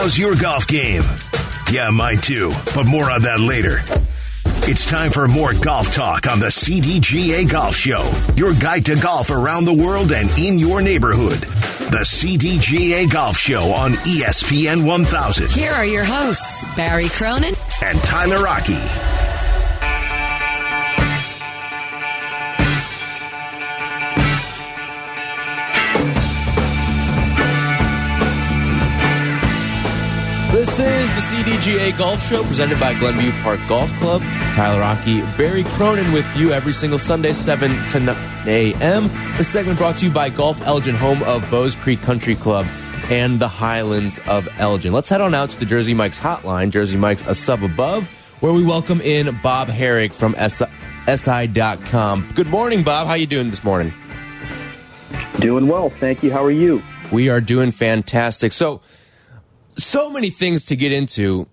[0.00, 1.02] How's your golf game?
[1.70, 3.82] Yeah, mine too, but more on that later.
[4.66, 9.28] It's time for more golf talk on the CDGA Golf Show, your guide to golf
[9.28, 11.40] around the world and in your neighborhood.
[11.90, 15.50] The CDGA Golf Show on ESPN 1000.
[15.50, 17.52] Here are your hosts, Barry Cronin
[17.84, 19.29] and Tyler Rocky.
[30.70, 34.22] This is the CDGA Golf Show presented by Glenview Park Golf Club.
[34.54, 38.16] Tyler Rocky, Barry Cronin with you every single Sunday, 7 to 9
[38.46, 39.10] a.m.
[39.36, 42.68] This segment brought to you by Golf Elgin, home of Bowes Creek Country Club
[43.10, 44.92] and the Highlands of Elgin.
[44.92, 48.06] Let's head on out to the Jersey Mike's hotline, Jersey Mike's a sub above,
[48.38, 50.36] where we welcome in Bob Harig from
[51.08, 52.28] SI.com.
[52.36, 53.08] Good morning, Bob.
[53.08, 53.92] How are you doing this morning?
[55.40, 55.90] Doing well.
[55.90, 56.30] Thank you.
[56.30, 56.80] How are you?
[57.10, 58.52] We are doing fantastic.
[58.52, 58.82] So,
[59.80, 61.48] so many things to get into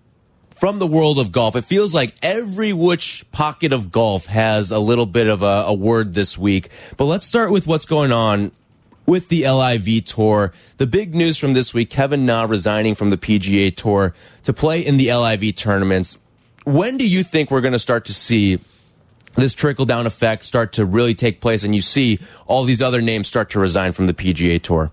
[0.58, 1.54] from the world of golf.
[1.54, 5.74] It feels like every which pocket of golf has a little bit of a, a,
[5.74, 6.68] word this week.
[6.96, 8.50] But let's start with what's going on
[9.06, 10.52] with the LIV Tour.
[10.78, 14.84] The big news from this week Kevin Na resigning from the PGA Tour to play
[14.84, 16.18] in the LIV tournaments.
[16.64, 18.58] When do you think we're going to start to see
[19.36, 23.00] this trickle down effect start to really take place and you see all these other
[23.00, 24.90] names start to resign from the PGA Tour?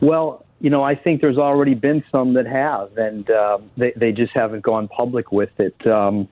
[0.00, 4.12] Well, you know, I think there's already been some that have, and uh, they they
[4.12, 5.86] just haven't gone public with it.
[5.86, 6.28] Um,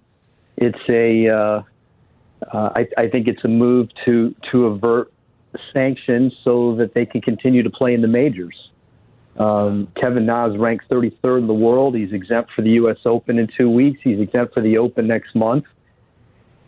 [0.57, 1.62] it's a, uh,
[2.53, 5.12] uh, I, I think it's a move to to avert
[5.73, 8.71] sanctions so that they can continue to play in the majors.
[9.39, 11.95] Um, Kevin Na is ranked 33rd in the world.
[11.95, 12.99] He's exempt for the U.S.
[13.06, 14.01] Open in two weeks.
[14.03, 15.65] He's exempt for the Open next month.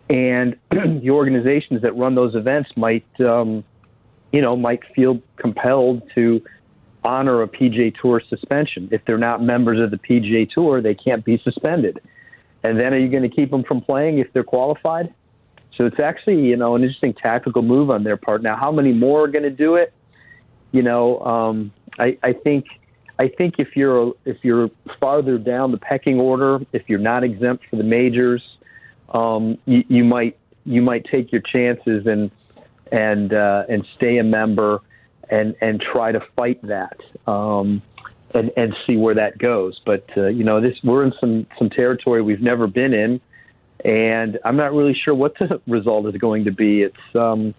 [0.08, 3.64] And the organizations that run those events might, um,
[4.33, 6.42] you know, might feel compelled to
[7.04, 8.88] honor a PGA Tour suspension.
[8.92, 12.00] If they're not members of the PGA Tour, they can't be suspended.
[12.62, 15.14] And then are you going to keep them from playing if they're qualified?
[15.76, 18.42] So it's actually, you know, an interesting tactical move on their part.
[18.42, 19.94] Now, how many more are going to do it?
[20.72, 22.66] You know, um, I, I think,
[23.19, 24.70] I think if you're if you're
[25.00, 28.42] farther down the pecking order, if you're not exempt for the majors,
[29.10, 32.30] um, you, you might you might take your chances and
[32.91, 34.80] and uh, and stay a member
[35.30, 37.82] and and try to fight that um,
[38.34, 39.80] and and see where that goes.
[39.84, 43.20] But uh, you know, this we're in some some territory we've never been in,
[43.84, 46.82] and I'm not really sure what the result is going to be.
[46.82, 47.54] It's um,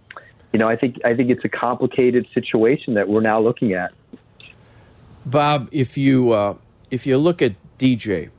[0.54, 3.94] you know, I think I think it's a complicated situation that we're now looking at.
[5.26, 6.56] Bob, if you uh,
[6.90, 8.30] if you look at DJ,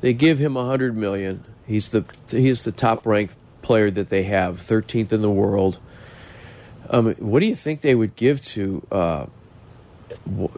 [0.00, 1.44] they give him a hundred million.
[1.66, 5.78] He's the he's the top ranked player that they have, 13th in the world.
[6.92, 9.26] Um, what do you think they would give to, uh,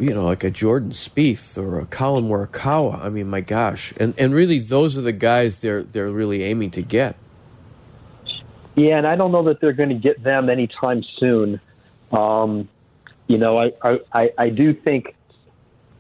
[0.00, 3.00] you know, like a Jordan Spieth or a Collin Morikawa?
[3.00, 6.72] I mean, my gosh, and and really, those are the guys they're they're really aiming
[6.72, 7.16] to get.
[8.74, 11.60] Yeah, and I don't know that they're going to get them anytime soon.
[12.10, 12.68] Um,
[13.28, 15.14] you know, I, I I do think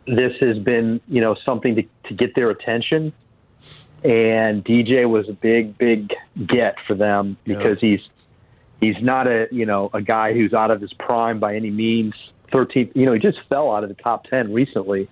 [0.06, 3.12] this has been you know something to to get their attention,
[4.02, 6.12] and DJ was a big big
[6.44, 7.90] get for them because yeah.
[7.90, 8.08] he's
[8.80, 12.14] he's not a you know a guy who's out of his prime by any means.
[12.52, 15.08] 13th, you know, he just fell out of the top 10 recently.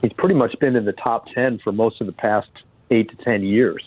[0.00, 2.48] He's pretty much been in the top 10 for most of the past
[2.90, 3.82] eight to 10 years,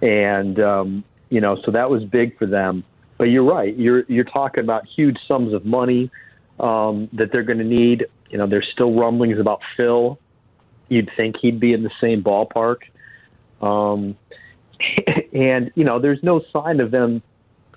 [0.00, 2.84] and um, you know, so that was big for them.
[3.18, 3.76] But you're right.
[3.76, 6.10] You're you're talking about huge sums of money
[6.58, 8.06] um, that they're going to need.
[8.30, 10.18] You know, there's still rumblings about Phil.
[10.88, 12.78] You'd think he'd be in the same ballpark.
[13.60, 14.16] Um,
[15.32, 17.22] and you know, there's no sign of them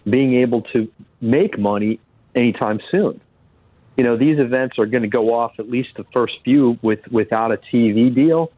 [0.08, 2.00] being able to make money
[2.36, 3.22] anytime soon.
[3.98, 7.08] You know, these events are going to go off at least the first few with
[7.10, 8.52] without a TV deal.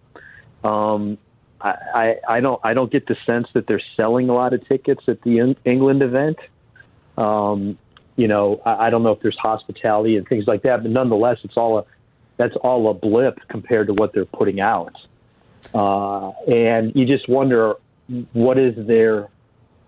[0.63, 1.17] Um,
[1.61, 4.67] I, I, I don't I don't get the sense that they're selling a lot of
[4.67, 6.37] tickets at the England event.
[7.17, 7.77] Um,
[8.15, 11.37] you know, I, I don't know if there's hospitality and things like that, but nonetheless,
[11.43, 11.85] it's all a
[12.37, 14.95] that's all a blip compared to what they're putting out.
[15.73, 17.75] Uh, and you just wonder
[18.33, 19.27] what is their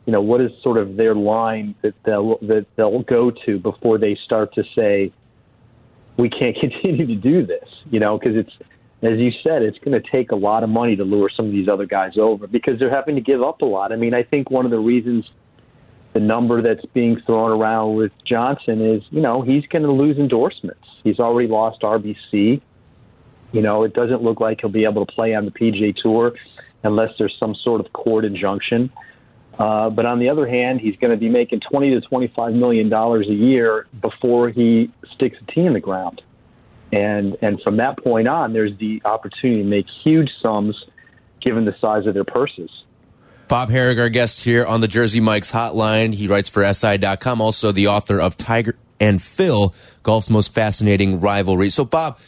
[0.09, 3.99] you know, what is sort of their line that they'll that they'll go to before
[3.99, 5.13] they start to say,
[6.17, 8.51] we can't continue to do this, you know, because it's
[9.03, 11.51] as you said, it's going to take a lot of money to lure some of
[11.51, 13.91] these other guys over because they're having to give up a lot.
[13.91, 15.29] I mean, I think one of the reasons
[16.13, 20.17] the number that's being thrown around with Johnson is, you know, he's going to lose
[20.17, 20.87] endorsements.
[21.03, 22.61] He's already lost RBC.
[23.51, 26.33] You know, it doesn't look like he'll be able to play on the PGA Tour
[26.83, 28.91] unless there's some sort of court injunction.
[29.59, 32.87] Uh, but on the other hand, he's going to be making 20 to 25 million
[32.89, 36.21] dollars a year before he sticks a tee in the ground.
[36.93, 40.75] and and from that point on, there's the opportunity to make huge sums,
[41.41, 42.69] given the size of their purses.
[43.49, 46.13] Bob Harig, our guest here on the Jersey Mike's Hotline.
[46.13, 49.73] He writes for SI.com, also the author of Tiger and Phil,
[50.03, 51.69] golf's most fascinating rivalry.
[51.69, 52.19] So, Bob,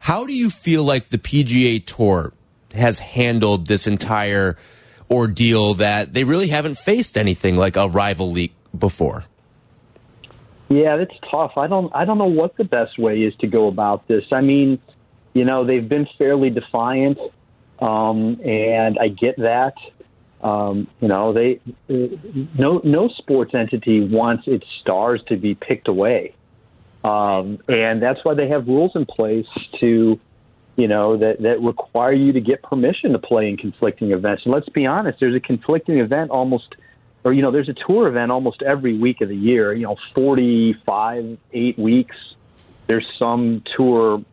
[0.00, 2.32] how do you feel like the PGA Tour
[2.74, 4.56] has handled this entire
[5.10, 9.24] ordeal that they really haven't faced anything like a rival league before?
[10.68, 11.52] Yeah, that's tough.
[11.56, 14.24] I don't I don't know what the best way is to go about this.
[14.30, 14.78] I mean,
[15.34, 17.18] you know, they've been fairly defiant,
[17.80, 19.74] um, and I get that.
[20.42, 26.34] Um, you know, they no no sports entity wants its stars to be picked away,
[27.02, 29.46] um, and that's why they have rules in place
[29.80, 30.20] to,
[30.80, 34.44] you know, that that require you to get permission to play in conflicting events.
[34.44, 36.74] And let's be honest, there's a conflicting event almost,
[37.24, 39.72] or you know, there's a tour event almost every week of the year.
[39.72, 42.16] You know, forty five, eight weeks.
[42.86, 44.24] There's some tour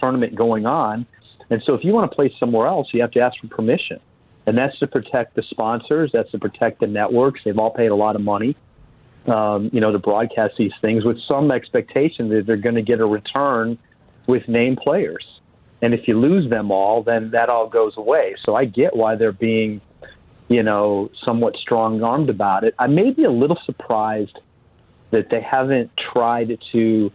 [0.00, 1.06] tournament going on,
[1.48, 4.00] and so if you want to play somewhere else, you have to ask for permission
[4.46, 6.10] and that's to protect the sponsors.
[6.12, 7.40] That's to protect the networks.
[7.44, 8.56] They've all paid a lot of money,
[9.26, 13.00] um, you know, to broadcast these things with some expectation that they're going to get
[13.00, 13.78] a return
[14.26, 15.24] with named players.
[15.82, 18.36] And if you lose them all, then that all goes away.
[18.44, 19.80] So I get why they're being,
[20.48, 22.74] you know, somewhat strong armed about it.
[22.78, 24.38] I may be a little surprised
[25.10, 27.10] that they haven't tried to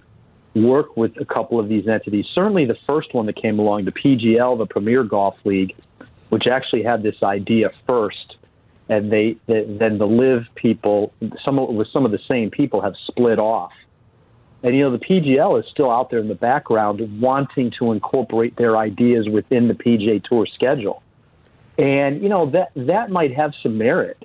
[0.55, 2.25] work with a couple of these entities.
[2.33, 5.75] Certainly, the first one that came along, the PGL, the Premier Golf League
[6.29, 8.35] which actually had this idea first,
[8.89, 11.13] and they, then the LIV people,
[11.43, 13.71] some with some of the same people, have split off.
[14.65, 18.55] And you know the PGL is still out there in the background, wanting to incorporate
[18.55, 21.03] their ideas within the PGA Tour schedule,
[21.77, 24.17] and you know that that might have some merit.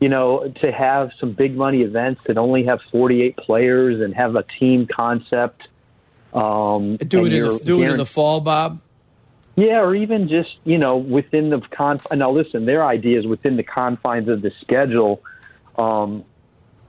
[0.00, 4.34] You know, to have some big money events that only have 48 players and have
[4.34, 5.68] a team concept.
[6.32, 8.80] Um, do it, in the, do it in the fall, Bob.
[9.56, 12.00] Yeah, or even just you know within the con.
[12.14, 15.22] Now listen, their idea is within the confines of the schedule.
[15.78, 16.24] Um,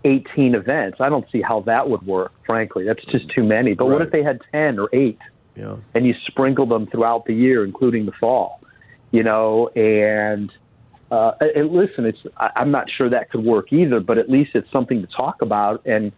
[0.07, 0.97] 18 events.
[0.99, 2.31] I don't see how that would work.
[2.47, 3.73] Frankly, that's just too many.
[3.73, 3.93] But right.
[3.93, 5.17] what if they had 10 or 8?
[5.55, 5.77] Yeah.
[5.93, 8.61] And you sprinkle them throughout the year, including the fall.
[9.11, 10.51] You know, and
[11.09, 14.69] uh, and listen, it's I'm not sure that could work either, but at least it's
[14.71, 15.85] something to talk about.
[15.85, 16.11] And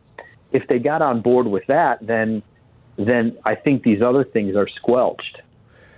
[0.52, 2.42] if they got on board with that, then
[2.98, 5.42] then I think these other things are squelched.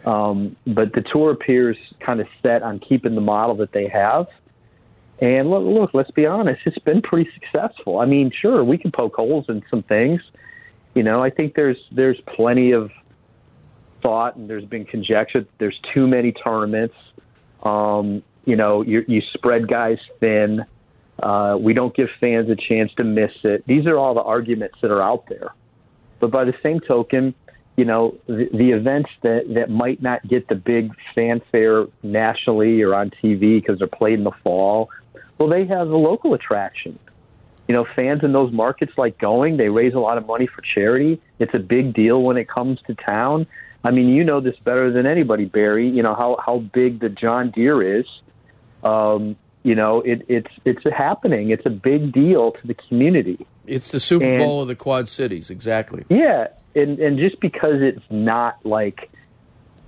[0.06, 4.28] Um, but the tour appears kind of set on keeping the model that they have.
[5.22, 8.00] And look, look, let's be honest, it's been pretty successful.
[8.00, 10.20] I mean, sure, we can poke holes in some things.
[10.96, 12.92] You know, I think there's there's plenty of
[14.02, 15.46] thought and there's been conjecture.
[15.60, 16.96] There's too many tournaments.
[17.64, 20.66] Um, you know, you, you spread guys thin.
[21.22, 23.66] Uh, we don't give fans a chance to miss it.
[23.68, 25.54] These are all the arguments that are out there.
[26.20, 27.36] But by the same token,
[27.78, 32.96] you know, the, the events that, that might not get the big fanfare nationally or
[32.96, 34.90] on TV because they're played in the fall,
[35.42, 37.00] well, they have a local attraction.
[37.68, 40.62] You know, fans in those markets like going, they raise a lot of money for
[40.62, 41.20] charity.
[41.40, 43.48] It's a big deal when it comes to town.
[43.84, 45.90] I mean, you know this better than anybody, Barry.
[45.90, 48.06] You know how how big the John Deere is.
[48.84, 51.50] Um, you know, it, it's it's happening.
[51.50, 53.48] It's a big deal to the community.
[53.66, 56.06] It's the Super and, Bowl of the Quad Cities, exactly.
[56.08, 59.10] Yeah, and and just because it's not like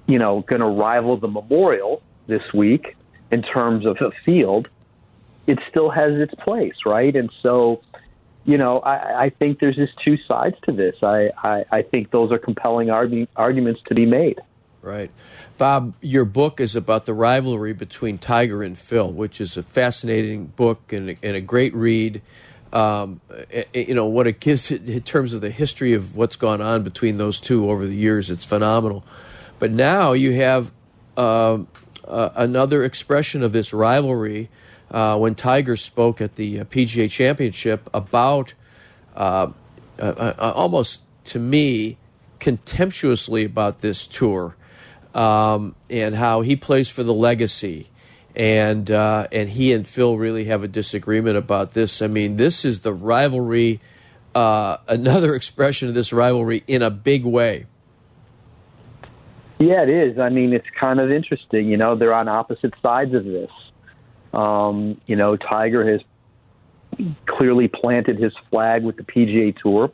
[0.07, 2.95] you know going to rival the Memorial this week
[3.31, 4.67] in terms of a field,
[5.47, 7.15] it still has its place, right?
[7.15, 7.81] And so,
[8.45, 10.95] you know, I, I think there's just two sides to this.
[11.01, 14.39] I, I, I think those are compelling argu- arguments to be made.
[14.81, 15.11] Right.
[15.57, 20.47] Bob, your book is about the rivalry between Tiger and Phil, which is a fascinating
[20.47, 22.21] book and, and a great read
[22.73, 23.21] um,
[23.73, 27.17] you know what it gives in terms of the history of what's gone on between
[27.17, 28.31] those two over the years.
[28.31, 29.05] It's phenomenal.
[29.59, 30.71] But now you have
[31.15, 31.59] uh,
[32.05, 34.49] uh, another expression of this rivalry
[34.93, 38.53] uh, when Tiger spoke at the uh, PGA Championship about
[39.15, 39.47] uh,
[39.99, 41.97] uh, almost to me
[42.39, 44.55] contemptuously about this tour
[45.13, 47.87] um, and how he plays for the legacy
[48.35, 52.01] and uh, and he and Phil really have a disagreement about this.
[52.01, 53.79] I mean, this is the rivalry,
[54.33, 57.65] uh, another expression of this rivalry in a big way.
[59.59, 60.19] Yeah, it is.
[60.19, 61.69] I mean, it's kind of interesting.
[61.69, 63.51] You know, they're on opposite sides of this.
[64.33, 66.01] Um, you know, Tiger has
[67.25, 69.91] clearly planted his flag with the PGA Tour,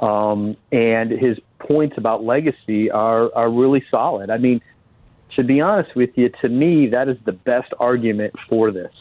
[0.00, 4.30] um, and his points about legacy are are really solid.
[4.30, 4.60] I mean
[5.36, 8.92] to be honest with you, to me, that is the best argument for this.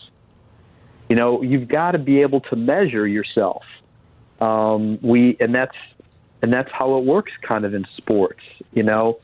[1.09, 3.63] You know, you've got to be able to measure yourself.
[4.41, 5.75] Um, we, and that's
[6.41, 8.41] and that's how it works, kind of in sports.
[8.73, 9.19] You know,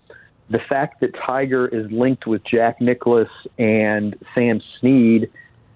[0.50, 5.32] the fact that Tiger is linked with Jack Nicklaus and Sam Snead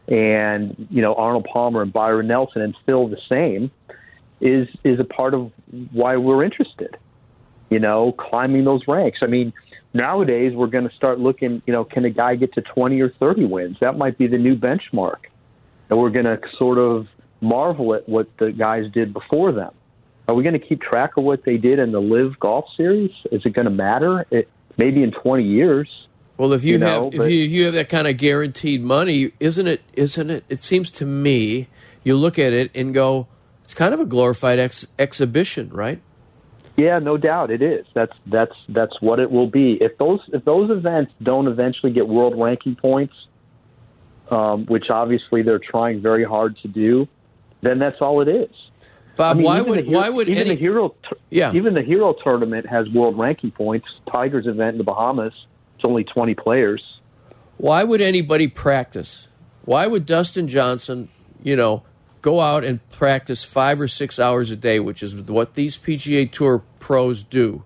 [0.08, 3.72] and you know Arnold Palmer and Byron Nelson and still the same
[4.42, 5.52] is is a part of
[5.92, 6.98] why we're interested.
[7.70, 9.20] You know, climbing those ranks.
[9.24, 9.54] I mean,
[9.94, 11.62] nowadays we're going to start looking.
[11.66, 13.78] You know, can a guy get to twenty or thirty wins?
[13.82, 15.26] That might be the new benchmark,
[15.90, 17.08] and we're going to sort of
[17.42, 19.74] marvel at what the guys did before them.
[20.28, 23.12] Are we going to keep track of what they did in the LIV Golf Series?
[23.32, 24.26] Is it going to matter?
[24.32, 25.90] It, maybe in twenty years.
[26.38, 28.18] Well, if you, You have know, if but- you, if you have that kind of
[28.18, 29.82] guaranteed money, isn't it?
[29.94, 30.44] Isn't it?
[30.50, 31.68] It seems to me
[32.04, 33.28] you look at it and go,
[33.64, 36.02] it's kind of a glorified ex- exhibition, right?
[36.76, 37.86] Yeah, no doubt it is.
[37.94, 39.74] That's that's that's what it will be.
[39.80, 43.14] If those if those events don't eventually get world ranking points,
[44.32, 47.08] um, which obviously they're trying very hard to do,
[47.62, 48.50] then that's all it is.
[49.16, 50.96] Bob, I mean, why would Hero- why would even any the hero
[51.30, 51.52] Yeah.
[51.54, 53.86] even the hero tournament has world ranking points?
[54.12, 55.34] Tigers event in the Bahamas,
[55.76, 56.82] it's only twenty players.
[57.58, 59.28] why would anybody practice?
[59.66, 61.10] Why would Dustin Johnson,
[61.44, 61.84] you know,
[62.22, 66.26] go out and practice five or six hours a day, which is what these PGA
[66.30, 67.64] Tour pros do?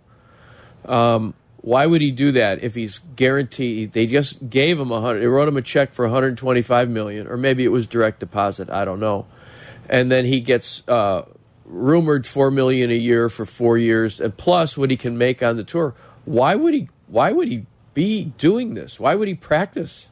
[0.85, 3.93] Um, why would he do that if he's guaranteed?
[3.93, 5.21] They just gave him a hundred.
[5.21, 8.69] They wrote him a check for 125 million, or maybe it was direct deposit.
[8.69, 9.25] I don't know.
[9.89, 11.23] And then he gets uh,
[11.67, 15.57] rumored four million a year for four years, and plus what he can make on
[15.57, 15.93] the tour.
[16.25, 16.89] Why would he?
[17.07, 18.99] Why would he be doing this?
[18.99, 20.07] Why would he practice?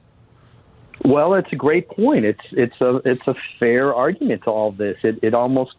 [1.03, 2.25] Well, it's a great point.
[2.25, 4.97] It's it's a it's a fair argument to all this.
[5.03, 5.75] It it almost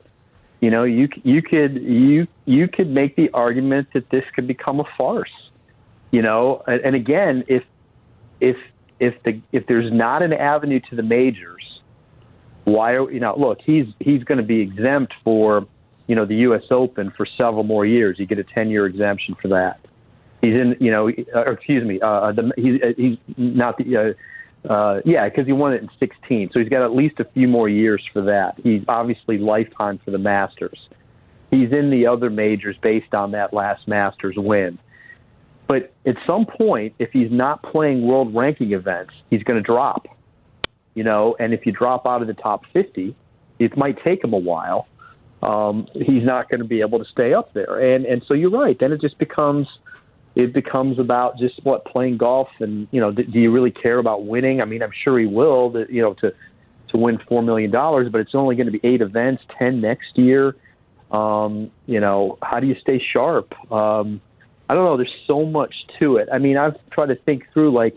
[0.60, 4.80] you know you you could you you could make the argument that this could become
[4.80, 5.32] a farce.
[6.10, 7.64] You know, and, and again, if
[8.40, 8.56] if
[9.00, 11.75] if the if there's not an avenue to the majors,
[12.66, 13.34] why are you know?
[13.38, 15.66] Look, he's he's going to be exempt for
[16.08, 16.64] you know the U.S.
[16.70, 18.18] Open for several more years.
[18.18, 19.80] You get a ten year exemption for that.
[20.42, 23.96] He's in, you know, uh, excuse me, uh, the, he's uh, he's not the.
[23.96, 27.24] Uh, uh, yeah, because he won it in 16, so he's got at least a
[27.24, 28.58] few more years for that.
[28.60, 30.88] He's obviously lifetime for the Masters.
[31.52, 34.80] He's in the other majors based on that last Masters win.
[35.68, 40.08] But at some point, if he's not playing world ranking events, he's going to drop.
[40.96, 43.14] You know, and if you drop out of the top 50,
[43.58, 44.88] it might take him a while.
[45.42, 48.50] Um, he's not going to be able to stay up there, and and so you're
[48.50, 48.76] right.
[48.78, 49.68] Then it just becomes
[50.34, 53.98] it becomes about just what playing golf and you know do, do you really care
[53.98, 54.62] about winning?
[54.62, 56.32] I mean i'm sure he will to, you know to
[56.88, 60.16] to win four million dollars but it's only going to be eight events ten next
[60.16, 60.56] year.
[61.10, 63.54] Um you know how do you stay sharp?
[63.70, 64.20] Um
[64.68, 64.96] i don't know.
[64.96, 66.28] There's so much to it.
[66.32, 67.96] I mean i've tried to think through like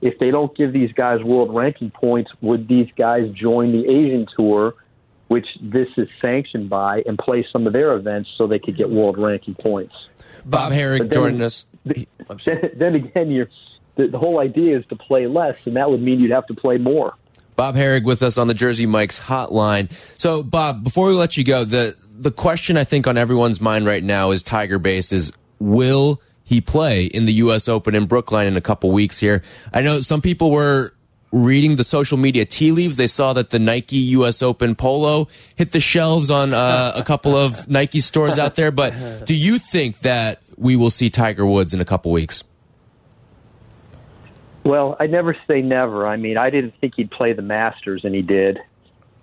[0.00, 4.26] if they don't give these guys world ranking points would these guys join the asian
[4.38, 4.74] tour
[5.28, 8.90] which this is sanctioned by and play some of their events so they could get
[8.90, 9.94] world ranking points
[10.44, 11.66] Bob uh, Harig then- joining us.
[11.84, 12.06] then,
[12.76, 13.48] then again, you're,
[13.96, 16.54] the, the whole idea is to play less, and that would mean you'd have to
[16.54, 17.14] play more.
[17.56, 19.90] Bob Harig with us on the Jersey Mike's hotline.
[20.18, 23.86] So, Bob, before we let you go, the the question I think on everyone's mind
[23.86, 27.68] right now is Tiger based is will he play in the U.S.
[27.68, 29.44] Open in Brookline in a couple weeks here?
[29.72, 30.92] I know some people were
[31.30, 32.96] reading the social media tea leaves.
[32.96, 34.42] They saw that the Nike U.S.
[34.42, 38.72] Open polo hit the shelves on uh, a couple of Nike stores out there.
[38.72, 42.42] But do you think that we will see Tiger Woods in a couple weeks?
[44.64, 46.04] Well, I never say never.
[46.04, 48.58] I mean, I didn't think he'd play the Masters, and he did.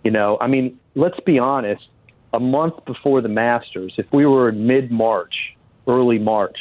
[0.02, 1.86] You know, I mean, let's be honest.
[2.34, 5.58] A month before the Masters, if we were in mid March,
[5.88, 6.58] early March,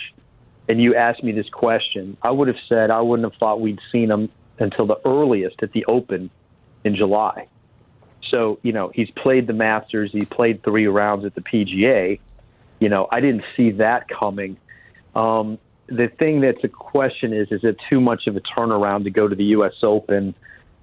[0.69, 3.81] and you asked me this question, I would have said I wouldn't have thought we'd
[3.93, 6.31] seen him until the earliest at the Open
[6.85, 7.49] in July.
[8.33, 12.19] So, you know, he's played the Masters, he played three rounds at the PGA.
[12.81, 14.57] You know, I didn't see that coming.
[15.15, 19.11] Um, the thing that's a question is is it too much of a turnaround to
[19.11, 20.35] go to the US Open?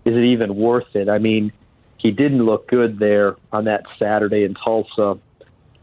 [0.05, 1.09] Is it even worth it?
[1.09, 1.51] I mean,
[1.97, 5.17] he didn't look good there on that Saturday in Tulsa.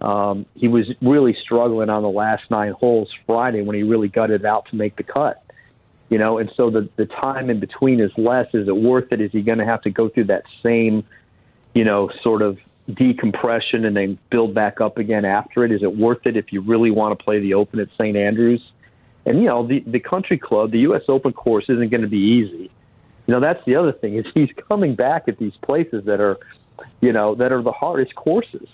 [0.01, 4.45] Um, he was really struggling on the last nine holes Friday when he really gutted
[4.47, 5.43] out to make the cut.
[6.09, 8.47] You know, and so the the time in between is less.
[8.53, 9.21] Is it worth it?
[9.21, 11.05] Is he going to have to go through that same,
[11.75, 12.59] you know, sort of
[12.93, 15.71] decompression and then build back up again after it?
[15.71, 18.17] Is it worth it if you really want to play the Open at St.
[18.17, 18.61] Andrews?
[19.27, 21.03] And you know, the the country club, the U.S.
[21.09, 22.71] Open course isn't going to be easy.
[23.27, 26.39] You know, that's the other thing is he's coming back at these places that are,
[27.01, 28.67] you know, that are the hardest courses.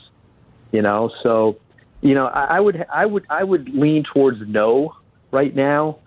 [0.72, 1.58] You know, so
[2.00, 4.94] you know, I, I would I would I would lean towards no
[5.30, 5.98] right now,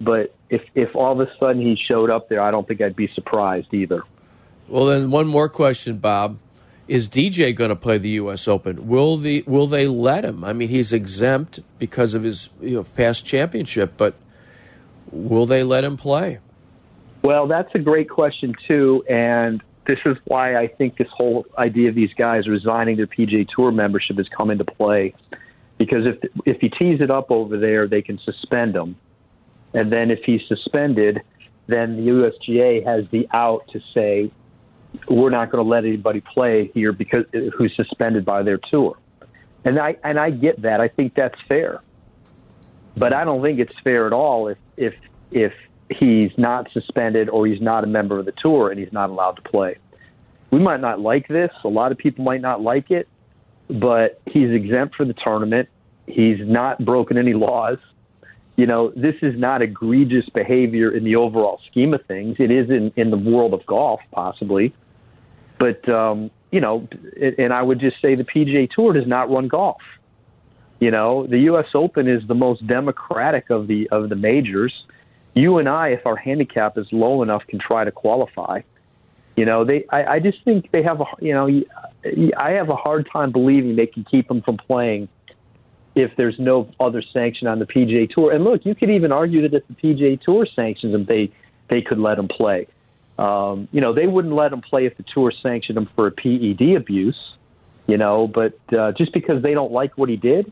[0.00, 2.96] but if if all of a sudden he showed up there, I don't think I'd
[2.96, 4.02] be surprised either.
[4.68, 6.38] Well, then one more question, Bob.
[6.88, 8.48] is DJ going to play the U.S.
[8.48, 8.88] Open?
[8.88, 10.44] Will the will they let him?
[10.44, 14.14] I mean, he's exempt because of his you know, past championship, but
[15.10, 16.40] will they let him play?
[17.22, 21.88] Well, that's a great question too, and this is why I think this whole idea
[21.88, 25.14] of these guys resigning their PGA Tour membership has come into play.
[25.78, 28.96] Because if if he tees it up over there, they can suspend him,
[29.74, 31.20] and then if he's suspended,
[31.66, 34.30] then the USGA has the out to say
[35.08, 37.24] we're not going to let anybody play here because
[37.56, 38.96] who's suspended by their tour.
[39.64, 40.80] And I and I get that.
[40.80, 41.82] I think that's fair.
[42.96, 44.94] But I don't think it's fair at all if if
[45.30, 45.52] if
[45.90, 49.32] he's not suspended or he's not a member of the tour and he's not allowed
[49.32, 49.78] to play.
[50.50, 51.50] We might not like this.
[51.64, 53.08] A lot of people might not like it,
[53.68, 55.68] but he's exempt for the tournament.
[56.06, 57.78] He's not broken any laws.
[58.56, 62.36] You know, this is not egregious behavior in the overall scheme of things.
[62.38, 64.74] It is in, in the world of golf, possibly.
[65.58, 66.88] But, um, you know,
[67.38, 69.82] and I would just say the PGA Tour does not run golf.
[70.80, 71.66] You know, the U.S.
[71.74, 74.72] Open is the most democratic of the of the majors
[75.36, 78.62] you and I, if our handicap is low enough, can try to qualify.
[79.36, 79.84] You know, they.
[79.92, 81.04] I, I just think they have a.
[81.20, 81.62] You know,
[82.40, 85.08] I have a hard time believing they can keep them from playing
[85.94, 88.32] if there's no other sanction on the PGA Tour.
[88.32, 91.30] And look, you could even argue that if the PGA Tour sanctions them, they
[91.68, 92.66] they could let them play.
[93.18, 96.10] Um, you know, they wouldn't let them play if the tour sanctioned them for a
[96.12, 97.18] PED abuse.
[97.86, 100.50] You know, but uh, just because they don't like what he did,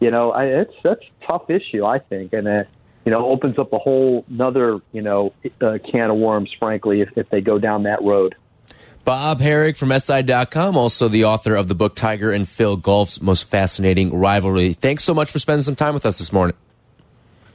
[0.00, 2.48] you know, I, it's that's a tough issue, I think, and.
[2.48, 2.64] Uh,
[3.04, 7.08] you know, opens up a whole another, you know, uh, can of worms, frankly, if,
[7.16, 8.34] if they go down that road.
[9.04, 13.44] Bob Harig from SI.com, also the author of the book Tiger and Phil Golf's Most
[13.44, 14.74] Fascinating Rivalry.
[14.74, 16.54] Thanks so much for spending some time with us this morning.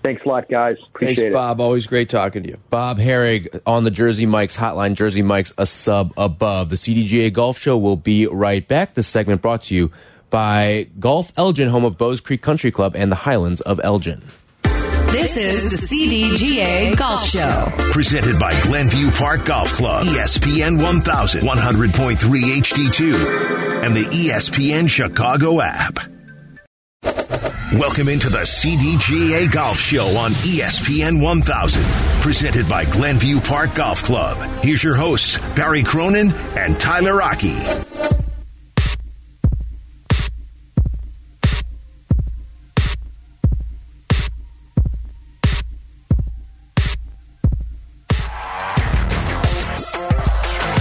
[0.03, 0.77] Thanks a lot, guys.
[0.89, 1.59] Appreciate Thanks, Bob.
[1.59, 2.57] Always great talking to you.
[2.69, 6.69] Bob Harig on the Jersey Mike's hotline, Jersey Mike's a sub above.
[6.69, 8.93] The CDGA Golf Show will be right back.
[8.93, 9.91] This segment brought to you
[10.29, 14.21] by Golf Elgin, home of Bowes Creek Country Club and the Highlands of Elgin.
[15.15, 17.71] This is the CDGA Golf Show.
[17.93, 25.99] Presented by Glenview Park Golf Club, ESPN 1000, 100.3 HD2, and the ESPN Chicago app.
[27.79, 31.83] Welcome into the CDGA Golf Show on ESPN 1000,
[32.21, 34.35] presented by Glenview Park Golf Club.
[34.65, 37.55] Here's your hosts, Barry Cronin and Tyler Rocky.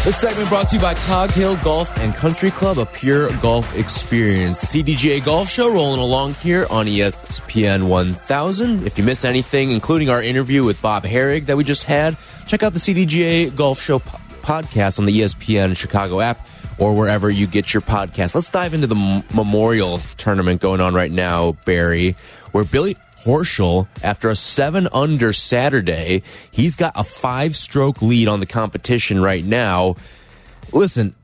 [0.04, 3.74] This segment brought to you by Cog Hill Golf and Country Club, a pure golf
[3.74, 4.60] experience.
[4.60, 8.86] The CDGA Golf Show rolling along here on ESPN 1000.
[8.86, 12.62] If you miss anything, including our interview with Bob Harig that we just had, check
[12.62, 17.46] out the CDGA Golf Show po podcast on the ESPN Chicago app or wherever you
[17.46, 18.34] get your podcast.
[18.34, 22.14] Let's dive into the Memorial Tournament going on right now, Barry,
[22.52, 28.40] where Billy Horschel, after a seven under Saturday, he's got a five stroke lead on
[28.40, 29.96] the competition right now.
[30.72, 31.14] Listen,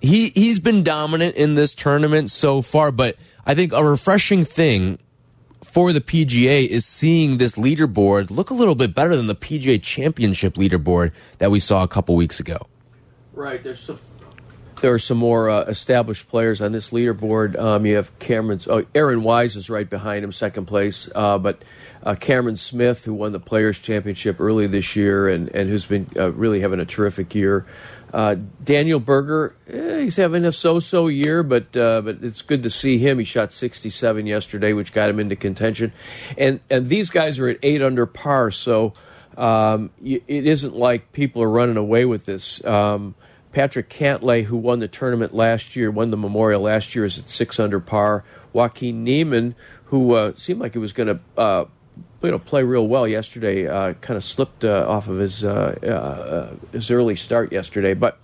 [0.00, 4.98] he he's been dominant in this tournament so far, but I think a refreshing thing
[5.62, 9.80] for the PGA is seeing this leaderboard look a little bit better than the PGA
[9.80, 12.66] Championship leaderboard that we saw a couple weeks ago.
[13.32, 13.62] Right.
[13.62, 13.98] There's some
[14.80, 17.58] there are some more uh, established players on this leaderboard.
[17.58, 21.08] Um, you have Cameron, oh, Aaron Wise is right behind him, second place.
[21.14, 21.62] Uh, but
[22.02, 26.08] uh, Cameron Smith, who won the Players Championship early this year and, and who's been
[26.16, 27.66] uh, really having a terrific year.
[28.12, 32.70] Uh, Daniel Berger, eh, he's having a so-so year, but uh, but it's good to
[32.70, 33.20] see him.
[33.20, 35.92] He shot 67 yesterday, which got him into contention.
[36.36, 38.94] And and these guys are at eight under par, so
[39.36, 42.64] um, it isn't like people are running away with this.
[42.64, 43.14] Um,
[43.52, 47.28] Patrick Cantlay, who won the tournament last year, won the Memorial last year, is at
[47.28, 48.24] six under par.
[48.52, 49.54] Joaquin Niemann,
[49.86, 51.64] who uh, seemed like he was going to uh,
[52.22, 55.78] you know, play real well yesterday, uh, kind of slipped uh, off of his uh,
[55.82, 57.94] uh, his early start yesterday.
[57.94, 58.18] But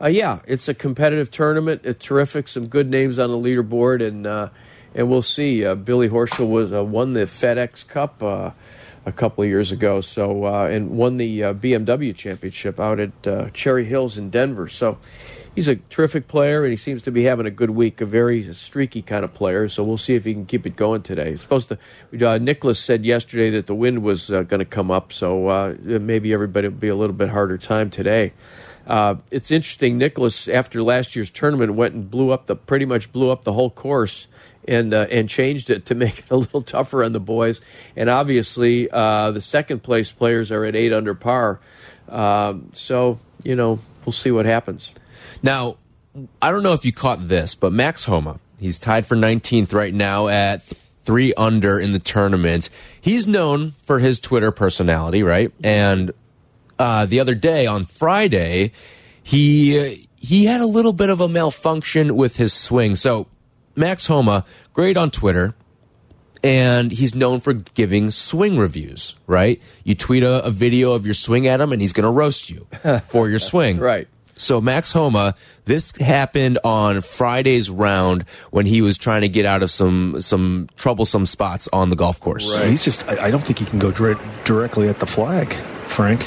[0.00, 1.82] yeah, it's a competitive tournament.
[1.84, 2.48] It's terrific.
[2.48, 4.26] Some good names on the leaderboard, and
[4.94, 5.62] and we'll see.
[5.74, 8.54] Billy Horschel was won the FedEx Cup
[9.06, 10.00] a couple of years ago.
[10.00, 14.68] So uh, and won the uh, BMW championship out at uh, Cherry Hills in Denver.
[14.68, 14.98] So
[15.54, 18.00] he's a terrific player, and he seems to be having a good week.
[18.00, 19.68] A very streaky kind of player.
[19.68, 21.30] So we'll see if he can keep it going today.
[21.30, 21.78] It's supposed to.
[22.28, 25.74] Uh, Nicklaus said yesterday that the wind was uh, going to come up, so uh,
[25.80, 28.32] maybe everybody will be a little bit harder time today.
[29.30, 29.98] it's interesting.
[29.98, 33.52] Nicklaus, after last year's tournament, went and blew up the pretty much blew up the
[33.52, 34.26] whole course
[34.68, 37.60] and uh, and changed it to make it a little tougher on the boys.
[37.96, 41.60] And obviously, uh, the second place players are at eight under par.
[42.08, 44.90] Um, so you know, we'll see what happens.
[45.42, 45.76] Now,
[46.40, 49.92] I don't know if you caught this, but Max Homa, he's tied for 19th right
[49.92, 50.62] now at
[51.00, 52.68] three under in the tournament.
[53.00, 55.52] He's known for his Twitter personality, right?
[55.62, 56.12] And
[56.78, 58.72] uh, the other day on Friday,
[59.22, 62.96] he he had a little bit of a malfunction with his swing.
[62.96, 63.28] So
[63.76, 65.54] Max Homa, great on Twitter,
[66.42, 69.14] and he's known for giving swing reviews.
[69.26, 69.62] Right?
[69.84, 72.50] You tweet a, a video of your swing at him, and he's going to roast
[72.50, 72.66] you
[73.08, 73.78] for your swing.
[73.78, 74.08] Right.
[74.38, 75.34] So Max Homa,
[75.64, 80.68] this happened on Friday's round when he was trying to get out of some some
[80.76, 82.52] troublesome spots on the golf course.
[82.52, 82.68] Right.
[82.68, 86.20] He's just, I, I don't think he can go dire- directly at the flag, Frank.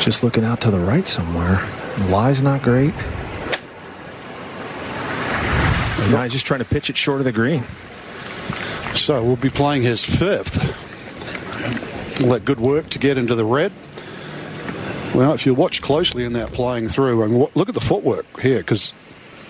[0.00, 1.66] Just looking out to the right somewhere.
[2.10, 2.92] Lie's not great.
[6.04, 7.62] And now he's just trying to pitch it short of the green.
[8.94, 10.60] So we'll be playing his fifth.
[12.20, 13.72] Let good work to get into the red.
[15.14, 18.40] Well, if you watch closely in that playing through, and wa- look at the footwork
[18.40, 18.92] here, because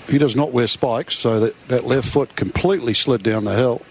[0.09, 3.83] he does not wear spikes, so that, that left foot completely slid down the hill.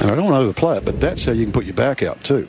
[0.00, 2.48] And I don't overplay it, but that's how you can put your back out too,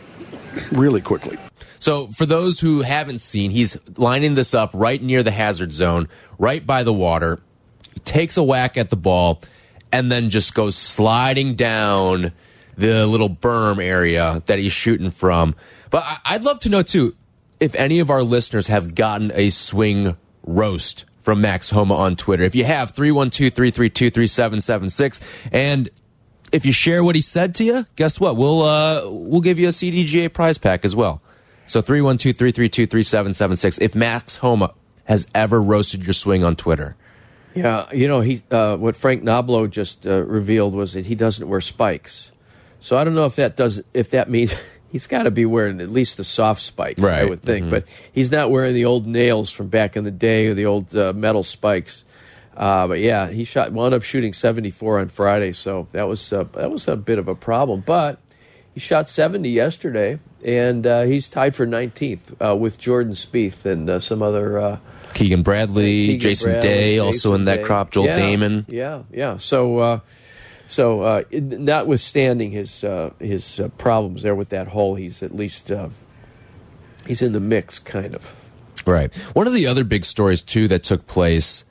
[0.72, 1.38] really quickly.
[1.80, 6.08] So for those who haven't seen, he's lining this up right near the hazard zone,
[6.40, 7.40] right by the water.
[8.06, 9.42] Takes a whack at the ball
[9.92, 12.32] and then just goes sliding down
[12.78, 15.56] the little berm area that he's shooting from.
[15.90, 17.16] But I'd love to know too
[17.60, 22.44] if any of our listeners have gotten a swing roast from Max Homa on Twitter.
[22.44, 25.20] If you have, 312 332 3776.
[25.52, 25.90] And
[26.52, 28.36] if you share what he said to you, guess what?
[28.36, 31.22] We'll uh, we'll give you a CDGA prize pack as well.
[31.72, 33.80] So 312-332-3776.
[33.82, 34.74] If Max Homa
[35.06, 36.98] has ever roasted your swing on Twitter.
[37.54, 41.48] Yeah, you know, he uh, what Frank Nobilo just uh, revealed was that he doesn't
[41.48, 42.32] wear spikes.
[42.80, 44.54] So I don't know if that does if that means
[44.92, 47.66] he's got to be wearing at least the soft spikes, I would think.
[47.70, 50.96] But he's not wearing the old nails from back in the day or the old
[50.96, 52.04] uh, metal spikes.
[52.56, 56.44] Uh, but yeah, he shot wound up shooting 74 on Friday, so that was uh,
[56.54, 57.82] that was a bit of a problem.
[57.86, 58.20] But
[58.74, 63.90] he shot 70 yesterday, and uh, he's tied for 19th uh, with Jordan Spieth and
[63.90, 64.80] uh, some other.
[65.14, 67.64] Keegan Bradley, Keegan Jason Bradley, Day, also in that Day.
[67.64, 68.66] crop, Joel yeah, Dahmen.
[68.68, 69.38] Yeah, yeah.
[69.38, 70.00] So, uh,
[70.68, 75.72] so uh, notwithstanding his uh, his uh, problems there with that hole, he's at least
[75.72, 75.90] uh,
[77.06, 78.34] he's in the mix, kind of.
[78.86, 79.14] Right.
[79.34, 81.64] One of the other big stories too that took place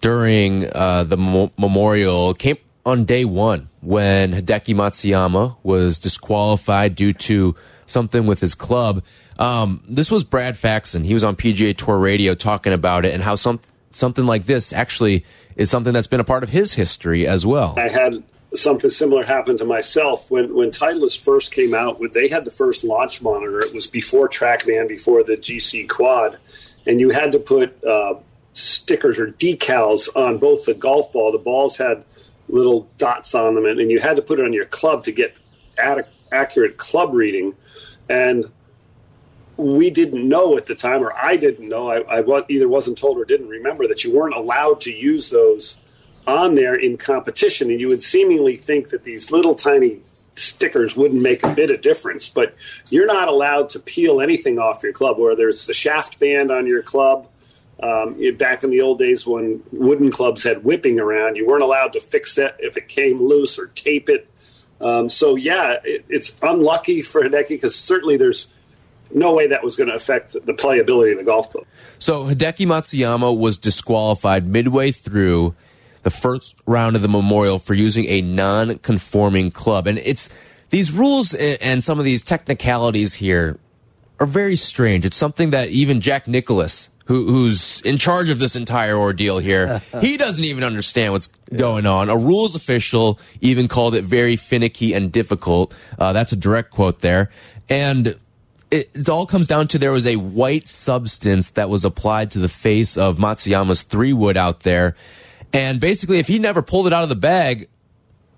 [0.00, 7.12] during uh, the mo- memorial came on day one when Hideki Matsuyama was disqualified due
[7.12, 7.54] to
[7.86, 9.04] something with his club.
[9.40, 11.02] Um, this was Brad Faxon.
[11.02, 13.58] He was on PGA Tour Radio talking about it and how some
[13.90, 15.24] something like this actually
[15.56, 17.74] is something that's been a part of his history as well.
[17.78, 18.22] I had
[18.54, 21.98] something similar happen to myself when when Titleist first came out.
[21.98, 26.38] When they had the first launch monitor, it was before TrackMan, before the GC Quad,
[26.86, 28.16] and you had to put uh,
[28.52, 31.32] stickers or decals on both the golf ball.
[31.32, 32.04] The balls had
[32.48, 35.12] little dots on them, and, and you had to put it on your club to
[35.12, 35.34] get
[35.78, 37.54] ad- accurate club reading.
[38.08, 38.50] And
[39.60, 41.90] we didn't know at the time, or I didn't know.
[41.90, 45.76] I, I either wasn't told or didn't remember that you weren't allowed to use those
[46.26, 47.70] on there in competition.
[47.70, 50.00] And you would seemingly think that these little tiny
[50.34, 52.54] stickers wouldn't make a bit of difference, but
[52.88, 56.66] you're not allowed to peel anything off your club, whether it's the shaft band on
[56.66, 57.28] your club.
[57.82, 61.94] Um, back in the old days when wooden clubs had whipping around, you weren't allowed
[61.94, 64.28] to fix it if it came loose or tape it.
[64.82, 68.48] Um, so, yeah, it, it's unlucky for Hideki because certainly there's
[69.14, 71.64] no way that was going to affect the playability of the golf club.
[71.98, 75.54] So Hideki Matsuyama was disqualified midway through
[76.02, 80.30] the first round of the memorial for using a non-conforming club, and it's
[80.70, 83.58] these rules and some of these technicalities here
[84.20, 85.04] are very strange.
[85.04, 89.82] It's something that even Jack Nicklaus, who, who's in charge of this entire ordeal here,
[90.00, 92.08] he doesn't even understand what's going on.
[92.08, 95.74] A rules official even called it very finicky and difficult.
[95.98, 97.30] Uh, that's a direct quote there,
[97.68, 98.16] and
[98.70, 102.48] it, all comes down to there was a white substance that was applied to the
[102.48, 104.94] face of Matsuyama's three wood out there.
[105.52, 107.68] And basically, if he never pulled it out of the bag,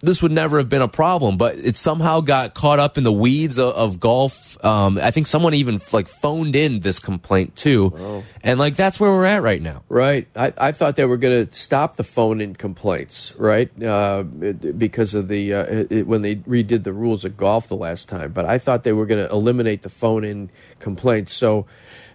[0.02, 1.36] this would never have been a problem.
[1.36, 4.62] But it somehow got caught up in the weeds of, of golf.
[4.64, 8.22] Um, I think someone even like phoned in this complaint too.
[8.42, 9.84] And like, that's where we're at right now.
[9.88, 10.26] Right.
[10.34, 13.70] I, I thought they were going to stop the phone-in complaints, right?
[13.82, 17.76] Uh, it- because of the uh, it, when they redid the rules of golf the
[17.76, 18.32] last time.
[18.32, 21.32] But I thought they were going to eliminate the phone-in complaints.
[21.32, 21.66] So,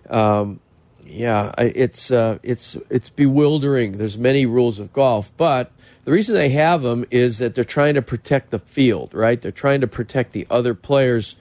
[0.10, 0.60] um,
[1.06, 3.93] yeah, it's uh, it's it's bewildering.
[3.93, 5.71] There's many rules of golf, but
[6.08, 9.41] the reason they have them is that they're trying to protect the field, right?
[9.41, 11.36] They're trying to protect the other players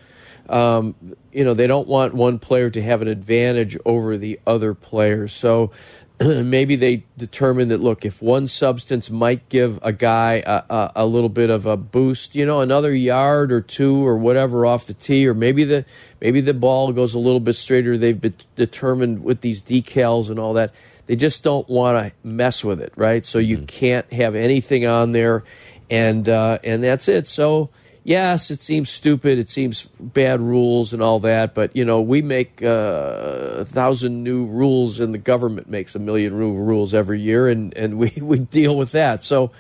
[0.48, 0.94] um,
[1.32, 5.32] you know they don't want one player to have an advantage over the other players
[5.32, 5.72] so
[6.20, 11.06] maybe they determine that look, if one substance might give a guy a, a, a,
[11.06, 14.94] little bit of a boost, you know, another yard or two or whatever off the
[14.94, 15.84] tee, or maybe the
[16.18, 17.98] maybe the ball goes a little bit straighter.
[17.98, 20.72] They've been determined with these decals and all that.
[21.06, 23.24] They just don't want to mess with it, right?
[23.24, 23.66] So you mm-hmm.
[23.66, 25.44] can't have anything on there,
[25.90, 27.28] and uh, and that's it.
[27.28, 27.70] So
[28.06, 29.38] yes, it seems stupid.
[29.38, 31.54] It seems bad rules and all that.
[31.54, 35.98] But you know, we make uh, a thousand new rules, and the government makes a
[35.98, 39.22] million new rules every year, and and we we deal with that.
[39.22, 39.52] So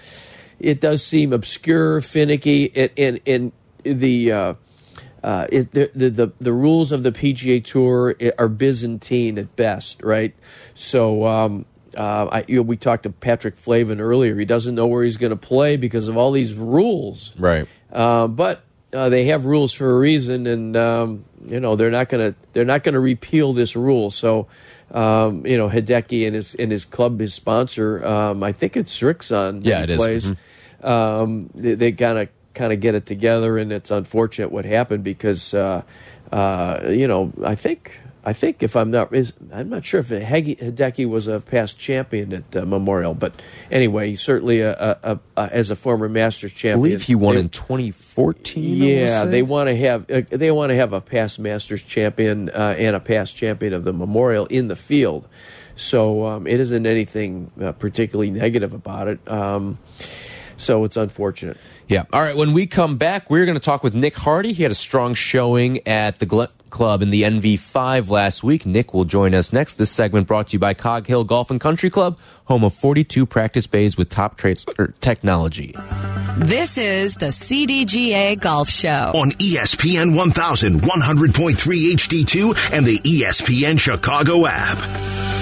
[0.58, 4.32] it does seem obscure, finicky, and and, the.
[4.32, 4.54] Uh,
[5.26, 10.32] uh, it, the, the the rules of the PGA Tour are Byzantine at best, right?
[10.76, 14.36] So um, uh, I, you know, we talked to Patrick Flavin earlier.
[14.36, 17.66] He doesn't know where he's going to play because of all these rules, right?
[17.92, 18.62] Uh, but
[18.92, 22.38] uh, they have rules for a reason, and um, you know they're not going to
[22.52, 24.10] they're not going to repeal this rule.
[24.10, 24.46] So.
[24.88, 28.06] Um, you know, Hideki and his and his club, his sponsor.
[28.06, 29.66] Um, I think it's Srixon.
[29.66, 30.26] Yeah, it plays.
[30.26, 30.36] is.
[30.80, 30.86] Mm-hmm.
[30.86, 35.54] Um, they kind of kind of get it together, and it's unfortunate what happened because
[35.54, 35.82] uh,
[36.32, 40.08] uh, you know I think I think if I'm not, is, I'm not sure if
[40.08, 43.40] Hideki was a past champion at uh, Memorial, but
[43.70, 46.80] anyway, certainly a, a, a, as a former Masters champion.
[46.80, 48.82] I believe he won they, in 2014.
[48.82, 52.74] Yeah, they want to have uh, they want to have a past Masters champion uh,
[52.76, 55.28] and a past champion of the Memorial in the field.
[55.76, 59.30] So um, it isn't anything uh, particularly negative about it.
[59.30, 59.78] Um,
[60.56, 61.56] so it's unfortunate.
[61.88, 62.04] Yeah.
[62.12, 62.36] All right.
[62.36, 64.52] When we come back, we're going to talk with Nick Hardy.
[64.52, 68.66] He had a strong showing at the Glen Club in the NV5 last week.
[68.66, 69.74] Nick will join us next.
[69.74, 73.24] This segment brought to you by Cog Hill Golf and Country Club, home of 42
[73.24, 75.74] practice bays with top traits er, technology.
[76.38, 81.54] This is the CDGA Golf Show on ESPN 1100.3
[81.94, 85.35] HD2 and the ESPN Chicago app.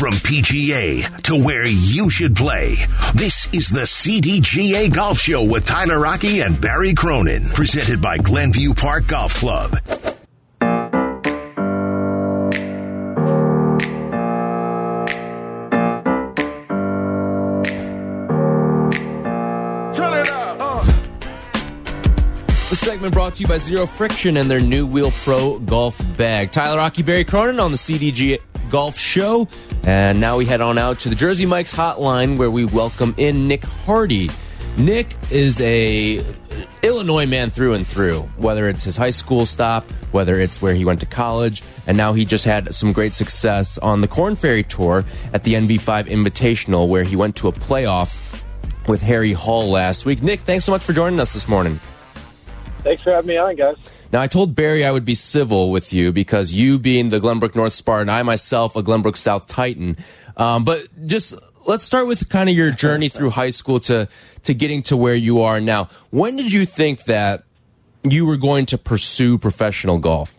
[0.00, 2.76] From PGA to where you should play,
[3.14, 8.72] this is the CDGA Golf Show with Tyler Rocky and Barry Cronin, presented by Glenview
[8.72, 9.72] Park Golf Club.
[22.70, 26.52] The segment brought to you by Zero Friction and their new Wheel Pro Golf Bag.
[26.52, 29.48] Tyler Rocky, Barry Cronin on the CDGA Golf Show.
[29.84, 33.48] And now we head on out to the Jersey Mike's hotline where we welcome in
[33.48, 34.30] Nick Hardy.
[34.76, 36.24] Nick is a
[36.82, 40.84] Illinois man through and through, whether it's his high school stop, whether it's where he
[40.84, 44.62] went to college, and now he just had some great success on the Corn Ferry
[44.62, 48.42] Tour at the NV5 Invitational, where he went to a playoff
[48.88, 50.22] with Harry Hall last week.
[50.22, 51.78] Nick, thanks so much for joining us this morning.
[52.82, 53.76] Thanks for having me on, guys.
[54.12, 57.54] Now, I told Barry I would be civil with you because you being the Glenbrook
[57.54, 59.96] North Spartan, I myself a Glenbrook South Titan.
[60.36, 61.34] Um, but just
[61.66, 64.08] let's start with kind of your journey through high school to
[64.44, 65.88] to getting to where you are now.
[66.10, 67.44] When did you think that
[68.02, 70.38] you were going to pursue professional golf?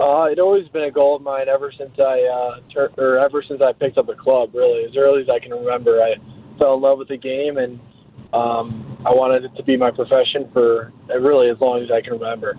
[0.00, 3.42] Uh, it always been a goal of mine ever since I uh, tur- or ever
[3.42, 4.50] since I picked up a club.
[4.52, 6.16] Really, as early as I can remember, I
[6.58, 7.78] fell in love with the game and
[8.32, 12.14] um, I wanted it to be my profession for really as long as I can
[12.14, 12.56] remember.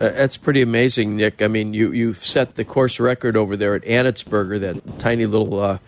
[0.00, 1.40] Uh, that's pretty amazing, Nick.
[1.40, 5.60] I mean, you you've set the course record over there at Anetsberger, that tiny little
[5.60, 5.78] uh,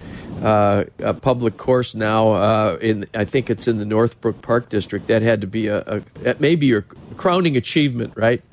[0.40, 0.84] uh,
[1.14, 2.30] public course now.
[2.30, 5.08] Uh, in I think it's in the Northbrook Park District.
[5.08, 6.82] That had to be a, a that may be your
[7.16, 8.44] crowning achievement, right?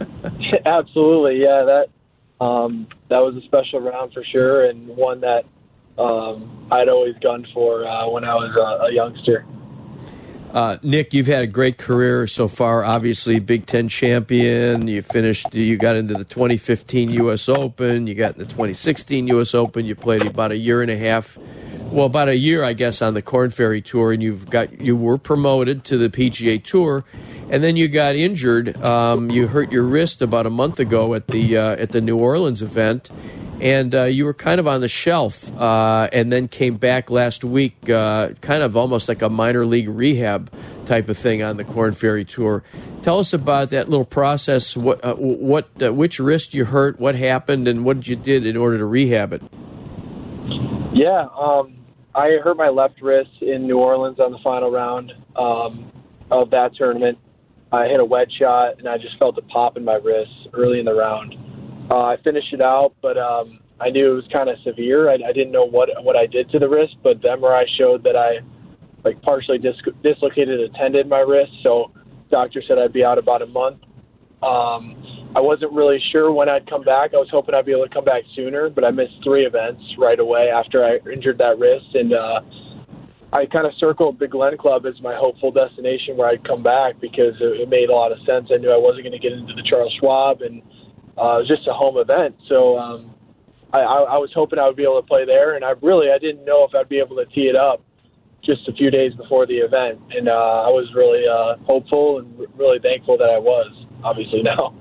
[0.64, 1.64] Absolutely, yeah.
[1.64, 5.46] That um, that was a special round for sure, and one that
[5.98, 9.44] um, I'd always gunned for uh, when I was a, a youngster.
[10.52, 12.84] Uh, Nick, you've had a great career so far.
[12.84, 14.86] Obviously, Big Ten champion.
[14.86, 15.54] You finished.
[15.54, 17.48] You got into the 2015 U.S.
[17.48, 18.06] Open.
[18.06, 19.54] You got in the 2016 U.S.
[19.54, 19.86] Open.
[19.86, 21.38] You played about a year and a half.
[21.90, 24.94] Well, about a year, I guess, on the Corn Ferry Tour, and you've got you
[24.94, 27.04] were promoted to the PGA Tour,
[27.48, 28.76] and then you got injured.
[28.82, 32.18] Um, you hurt your wrist about a month ago at the uh, at the New
[32.18, 33.10] Orleans event,
[33.62, 37.44] and uh, you were kind of on the shelf, uh, and then came back last
[37.44, 40.52] week, uh, kind of almost like a minor league rehab
[40.84, 42.64] type of thing on the Corn Ferry Tour.
[43.02, 44.76] Tell us about that little process.
[44.76, 46.98] What, uh, what, uh, which wrist you hurt?
[46.98, 49.42] What happened, and what did you did in order to rehab it?
[50.92, 51.76] Yeah, um,
[52.16, 55.92] I hurt my left wrist in New Orleans on the final round um,
[56.32, 57.16] of that tournament.
[57.70, 60.80] I hit a wet shot, and I just felt a pop in my wrist early
[60.80, 61.36] in the round
[61.92, 65.10] uh, I finished it out, but um, I knew it was kind of severe.
[65.10, 68.02] I, I didn't know what what I did to the wrist, but the MRI showed
[68.04, 68.38] that I
[69.04, 71.52] like partially dis- dislocated a tendon in my wrist.
[71.62, 71.92] So
[72.30, 73.82] doctor said I'd be out about a month.
[74.42, 77.12] Um, I wasn't really sure when I'd come back.
[77.12, 79.82] I was hoping I'd be able to come back sooner, but I missed three events
[79.98, 82.40] right away after I injured that wrist, and uh,
[83.32, 87.00] I kind of circled the Glen Club as my hopeful destination where I'd come back
[87.00, 88.50] because it, it made a lot of sense.
[88.52, 90.62] I knew I wasn't going to get into the Charles Schwab, and
[91.18, 92.78] uh, it was just a home event, so.
[92.78, 93.14] Um,
[93.74, 96.18] I, I, was hoping I would be able to play there, and I really I
[96.18, 97.82] didn't know if I'd be able to tee it up
[98.44, 102.38] just a few days before the event, and uh, I was really uh, hopeful and
[102.58, 103.72] really thankful that I was.
[104.04, 104.74] Obviously now.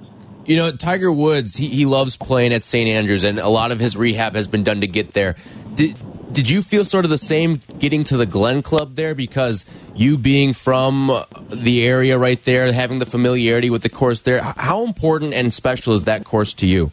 [0.46, 2.89] You know, Tiger Woods, he, he loves playing at St.
[2.89, 5.36] Andrews, and a lot of his rehab has been done to get there.
[5.76, 5.96] Did,
[6.32, 9.13] did you feel sort of the same getting to the Glen Club there?
[9.13, 9.65] Because
[9.96, 11.12] you being from
[11.50, 15.94] the area right there, having the familiarity with the course there, how important and special
[15.94, 16.91] is that course to you?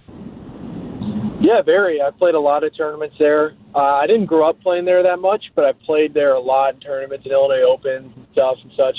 [1.40, 2.02] Yeah, very.
[2.02, 3.54] I played a lot of tournaments there.
[3.74, 6.74] Uh, I didn't grow up playing there that much, but I played there a lot
[6.74, 8.96] in tournaments and Illinois Opens and stuff and such.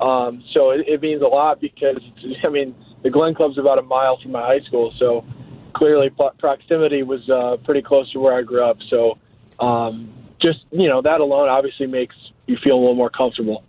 [0.00, 2.00] Um, so it, it means a lot because,
[2.46, 5.26] I mean, the Glen Club's about a mile from my high school, so
[5.74, 8.78] clearly proximity was uh, pretty close to where I grew up.
[8.88, 9.18] So
[9.60, 10.12] um,
[10.42, 13.64] just, you know, that alone obviously makes you feel a little more comfortable.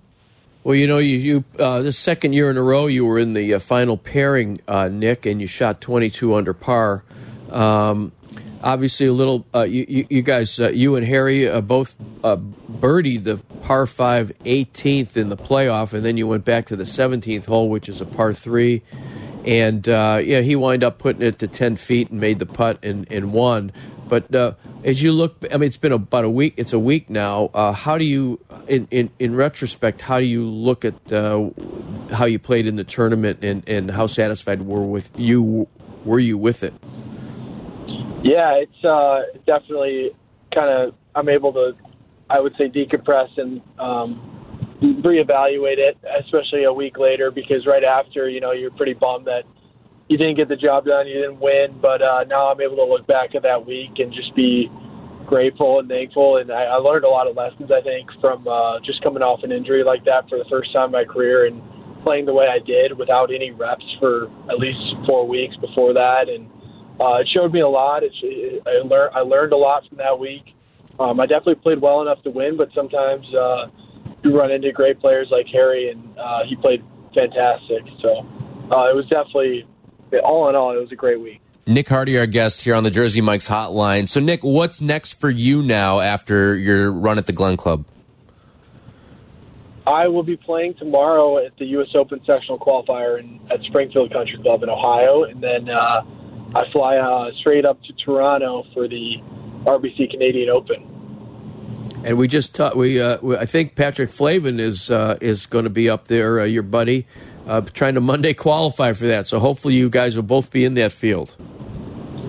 [0.64, 3.34] Well, you know, you, you uh, this second year in a row, you were in
[3.34, 7.04] the uh, final pairing, uh, Nick, and you shot 22 under par.
[7.52, 8.12] Um,
[8.64, 9.46] obviously, a little.
[9.54, 15.16] Uh, you, you, guys, uh, you and Harry, uh, both birdied the par five 18th
[15.16, 18.06] in the playoff, and then you went back to the 17th hole, which is a
[18.06, 18.82] par three.
[19.46, 22.80] And uh, yeah, he wound up putting it to 10 feet and made the putt
[22.84, 23.72] and, and won.
[24.08, 26.54] But uh, as you look, I mean, it's been about a week.
[26.58, 27.50] It's a week now.
[27.74, 32.68] how do you, in, in in retrospect, how do you look at how you played
[32.68, 35.68] in the tournament and, and how satisfied were with you
[36.04, 36.74] were you with it?
[38.24, 40.16] Yeah, it's uh, definitely
[40.54, 41.76] kind of I'm able to,
[42.30, 44.36] I would say, decompress and um,
[44.82, 49.44] reevaluate it, especially a week later, because right after, you know, you're pretty bummed that
[50.08, 52.86] you didn't get the job done, you didn't win, but uh, now I'm able to
[52.86, 54.70] look back at that week and just be
[55.26, 56.38] grateful and thankful.
[56.38, 59.44] And I, I learned a lot of lessons, I think, from uh, just coming off
[59.44, 61.62] an injury like that for the first time in my career and
[62.06, 66.30] playing the way I did without any reps for at least four weeks before that,
[66.30, 66.48] and
[67.02, 68.04] uh, it showed me a lot.
[68.04, 70.54] It, it, I learned I learned a lot from that week.
[71.00, 73.68] Um, I definitely played well enough to win, but sometimes uh,
[74.24, 76.84] you run into great players like Harry, and uh, he played
[77.18, 77.84] fantastic.
[78.02, 78.20] So
[78.72, 79.66] uh, it was definitely,
[80.24, 81.42] all in all, it was a great week.
[81.68, 84.08] Nick Hardy, our guest here on the Jersey Mike's Hotline.
[84.08, 87.86] So, Nick, what's next for you now after your run at the Glen Club?
[89.88, 91.90] I will be playing tomorrow at the U.S.
[91.96, 96.02] Open sectional qualifier in, at Springfield Country Club in Ohio, and then uh,
[96.56, 99.18] I fly uh, straight up to Toronto for the
[99.64, 100.92] RBC Canadian Open.
[102.04, 102.76] And we just talked.
[102.76, 106.40] We, uh, we, I think Patrick Flavin is uh, is going to be up there,
[106.40, 107.08] uh, your buddy,
[107.48, 109.28] uh, trying to Monday qualify for that.
[109.28, 111.36] So hopefully you guys will both be in that field.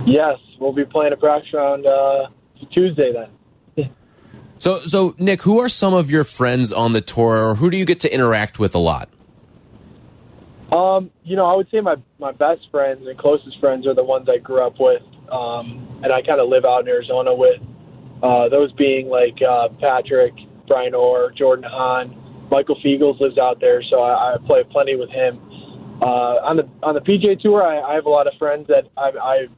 [0.07, 2.29] Yes, we'll be playing a practice round uh,
[2.73, 3.91] Tuesday then.
[4.59, 7.77] so, so Nick, who are some of your friends on the tour, or who do
[7.77, 9.09] you get to interact with a lot?
[10.73, 14.03] Um, you know, I would say my my best friends and closest friends are the
[14.05, 17.61] ones I grew up with, um, and I kind of live out in Arizona with.
[18.23, 20.33] Uh, those being like uh, Patrick,
[20.67, 22.16] Brian Orr, Jordan Hahn,
[22.51, 25.41] Michael Feagles lives out there, so I, I play plenty with him.
[26.03, 28.85] Uh, on the on the PGA Tour, I, I have a lot of friends that
[28.97, 29.51] I've, I've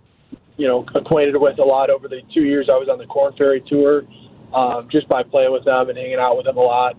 [0.56, 3.34] you know acquainted with a lot over the two years I was on the Corn
[3.36, 4.04] Ferry Tour,
[4.54, 6.96] um, just by playing with them and hanging out with them a lot.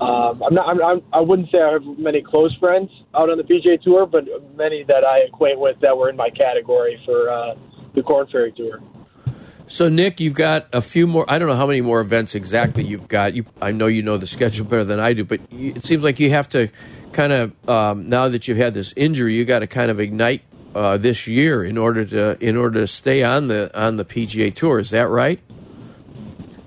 [0.00, 0.68] Um, I'm not.
[0.68, 4.06] I'm, I'm, I wouldn't say I have many close friends out on the PGA Tour,
[4.06, 4.24] but
[4.56, 7.54] many that I acquaint with that were in my category for uh,
[7.94, 8.80] the Corn Ferry Tour.
[9.68, 11.26] So, Nick, you've got a few more.
[11.28, 13.34] I don't know how many more events exactly you've got.
[13.34, 16.18] You, I know you know the schedule better than I do, but it seems like
[16.18, 16.68] you have to
[17.12, 20.42] kind of um, now that you've had this injury, you got to kind of ignite
[20.74, 24.54] uh, this year in order to in order to stay on the on the PGA
[24.54, 24.78] Tour.
[24.78, 25.38] Is that right?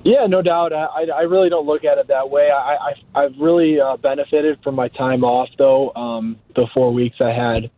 [0.04, 0.72] Yeah, no doubt.
[0.72, 2.50] I, I really don't look at it that way.
[2.52, 5.92] I, I I've really uh, benefited from my time off though.
[5.96, 7.72] Um, the four weeks I had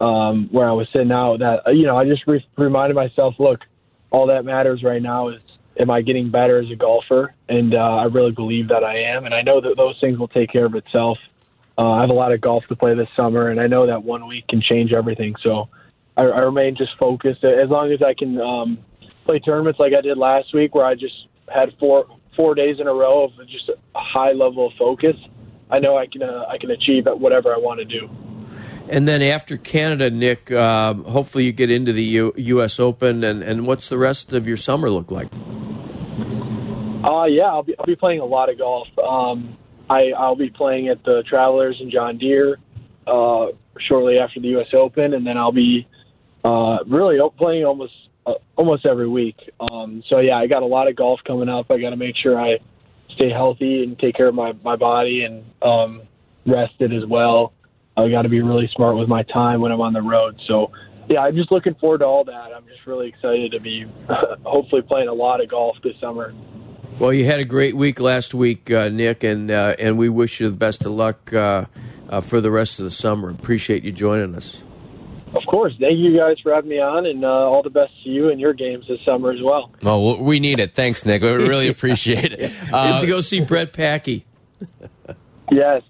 [0.00, 3.60] um, where I was sitting out, that you know, I just re- reminded myself, look,
[4.10, 5.40] all that matters right now is
[5.78, 9.24] am I getting better as a golfer, and uh, I really believe that I am,
[9.24, 11.18] and I know that those things will take care of itself.
[11.78, 14.02] Uh, I have a lot of golf to play this summer, and I know that
[14.02, 15.34] one week can change everything.
[15.46, 15.68] So
[16.16, 18.78] I, I remain just focused as long as I can um,
[19.24, 21.14] play tournaments like I did last week, where I just
[21.48, 22.06] had four
[22.36, 25.16] four days in a row of just a high level of focus,
[25.70, 28.08] I know I can uh, I can achieve whatever I want to do.
[28.88, 32.80] And then after Canada, Nick, uh, hopefully you get into the U U.S.
[32.80, 35.28] Open, and, and what's the rest of your summer look like?
[37.04, 38.88] Uh, yeah, I'll be I'll be playing a lot of golf.
[38.98, 39.56] Um,
[39.88, 42.58] I I'll be playing at the Travelers and John Deere
[43.06, 44.68] uh, shortly after the U.S.
[44.72, 45.86] Open, and then I'll be
[46.44, 47.94] uh, really playing almost
[48.26, 49.36] uh, almost every week.
[49.70, 51.66] Um, so yeah, I got a lot of golf coming up.
[51.70, 52.58] I got to make sure I
[53.10, 56.02] stay healthy and take care of my my body and um,
[56.46, 57.52] rested as well.
[58.00, 60.40] I got to be really smart with my time when I'm on the road.
[60.46, 60.72] So
[61.08, 62.52] yeah, I'm just looking forward to all that.
[62.54, 63.84] I'm just really excited to be
[64.44, 66.32] hopefully playing a lot of golf this summer.
[66.98, 70.40] Well, you had a great week last week, uh, Nick, and uh, and we wish
[70.40, 71.64] you the best of luck uh,
[72.08, 73.30] uh for the rest of the summer.
[73.30, 74.62] Appreciate you joining us.
[75.34, 75.72] Of course.
[75.78, 78.40] Thank you guys for having me on, and uh, all the best to you and
[78.40, 79.70] your games this summer as well.
[79.82, 80.74] Oh, we need it.
[80.74, 81.22] Thanks, Nick.
[81.22, 82.52] We really appreciate it.
[82.52, 82.68] yeah.
[82.72, 84.26] Uh, to go see Brett Packy.
[85.50, 85.82] yes.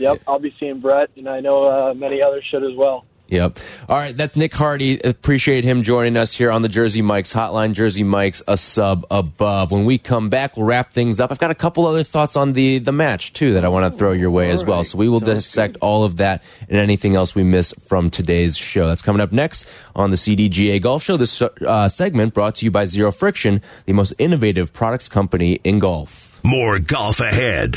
[0.00, 0.22] Yep.
[0.26, 3.04] I'll be seeing Brett, and I know uh, many others should as well.
[3.28, 3.60] Yep.
[3.88, 4.98] All right, that's Nick Hardy.
[5.00, 7.74] Appreciate him joining us here on the Jersey Mike's Hotline.
[7.74, 9.70] Jersey Mike's a sub above.
[9.70, 11.30] When we come back, we'll wrap things up.
[11.30, 13.96] I've got a couple other thoughts on the the match too that I want to
[13.96, 14.78] throw your way all as well.
[14.78, 14.86] Right.
[14.86, 15.80] So we will Sounds dissect good.
[15.80, 18.88] all of that and anything else we miss from today's show.
[18.88, 21.16] That's coming up next on the CDGA Golf Show.
[21.16, 25.78] This uh, segment brought to you by Zero Friction, the most innovative products company in
[25.78, 26.40] golf.
[26.42, 27.76] More golf ahead.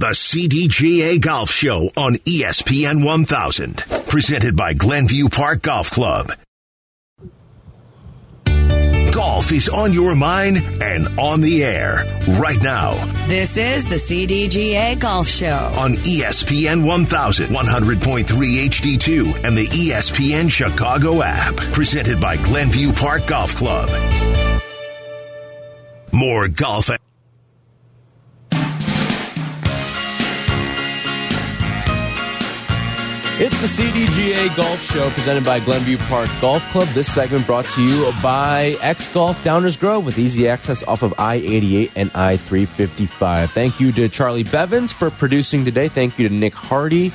[0.00, 3.84] The CDGA Golf Show on ESPN 1000.
[4.08, 6.32] Presented by Glenview Park Golf Club.
[9.12, 11.96] Golf is on your mind and on the air
[12.40, 12.94] right now.
[13.28, 21.20] This is the CDGA Golf Show on ESPN 1000, 100.3 HD2, and the ESPN Chicago
[21.22, 21.56] app.
[21.74, 23.90] Presented by Glenview Park Golf Club.
[26.10, 26.88] More golf.
[33.42, 36.86] It's the CDGA Golf Show presented by Glenview Park Golf Club.
[36.88, 41.14] This segment brought to you by X Golf Downers Grove with easy access off of
[41.16, 43.50] I 88 and I 355.
[43.50, 45.88] Thank you to Charlie Bevins for producing today.
[45.88, 47.12] Thank you to Nick Hardy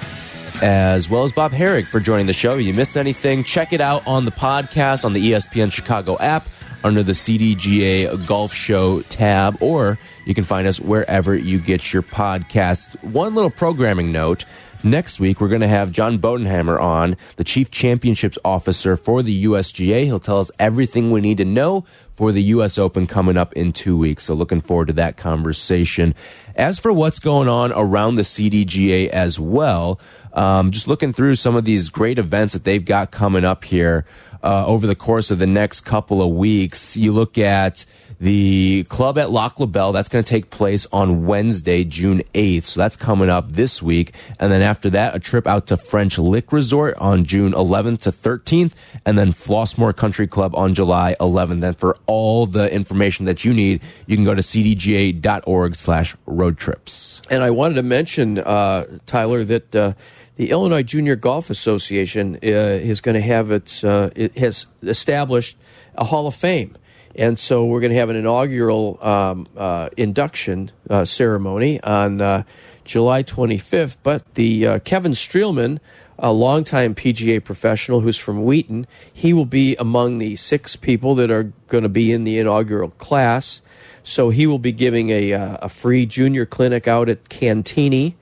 [0.63, 2.57] as well as Bob Harig for joining the show.
[2.57, 6.47] If you missed anything, check it out on the podcast on the ESPN Chicago app
[6.83, 12.03] under the CDGA Golf Show tab, or you can find us wherever you get your
[12.03, 13.01] podcast.
[13.03, 14.45] One little programming note.
[14.83, 19.45] Next week, we're going to have John Bodenhamer on, the Chief Championships Officer for the
[19.45, 20.05] USGA.
[20.05, 22.77] He'll tell us everything we need to know for the U.S.
[22.77, 24.25] Open coming up in two weeks.
[24.25, 26.15] So looking forward to that conversation.
[26.55, 29.99] As for what's going on around the CDGA as well,
[30.33, 34.05] um, just looking through some of these great events that they've got coming up here
[34.45, 36.95] uh, over the course of the next couple of weeks.
[36.95, 37.85] You look at
[38.19, 42.63] the club at Lac La Belle, that's going to take place on Wednesday, June 8th.
[42.63, 44.13] So that's coming up this week.
[44.39, 48.11] And then after that, a trip out to French Lick Resort on June 11th to
[48.11, 48.71] 13th.
[49.05, 51.63] And then Flossmoor Country Club on July 11th.
[51.63, 56.57] And for all the information that you need, you can go to cdga.org slash road
[56.57, 57.21] trips.
[57.29, 59.93] And I wanted to mention, uh, Tyler, that, uh,
[60.35, 65.57] the Illinois Junior Golf Association uh, is going to have its, uh, it has established
[65.95, 66.75] a Hall of Fame.
[67.15, 72.43] And so we're going to have an inaugural um, uh, induction uh, ceremony on uh,
[72.83, 73.95] July 25th.
[74.03, 75.79] But the uh, Kevin Streelman,
[76.19, 81.31] a longtime PGA professional who's from Wheaton, he will be among the six people that
[81.31, 83.61] are going to be in the inaugural class.
[84.03, 88.15] So he will be giving a, a free junior clinic out at Cantigny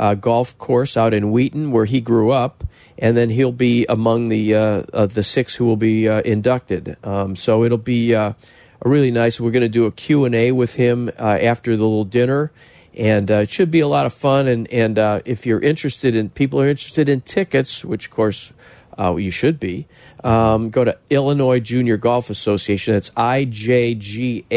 [0.00, 2.64] uh, Golf Course out in Wheaton, where he grew up
[3.00, 6.96] and then he'll be among the uh, uh, the six who will be uh, inducted.
[7.04, 8.32] Um, so it'll be uh,
[8.82, 9.40] a really nice.
[9.40, 12.50] We're going to do a Q and A with him uh, after the little dinner,
[12.94, 14.48] and uh, it should be a lot of fun.
[14.48, 18.52] And and if you're interested in people are interested in tickets, which of course
[18.98, 19.86] you should be,
[20.22, 22.92] um, go to Illinois Junior Golf Association.
[22.92, 24.48] That's ijga.org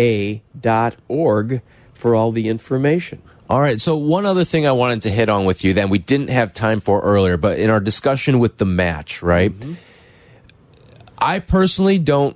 [1.93, 3.21] for all the information.
[3.54, 3.80] All right.
[3.80, 6.56] So one other thing I wanted to hit on with you that we didn't have
[6.56, 9.51] time for earlier, but in our discussion with the match, right?
[9.51, 9.76] Mm -hmm.
[11.22, 12.36] I personally don't